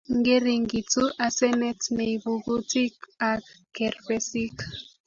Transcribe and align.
Ngeringitu 0.17 1.03
asenet 1.25 1.81
neibu 1.95 2.31
kutik 2.45 2.95
ak 3.31 3.43
kerbesik 3.75 4.55